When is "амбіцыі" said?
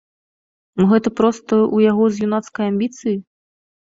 2.73-3.13